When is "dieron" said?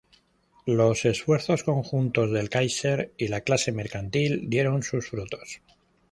4.49-4.81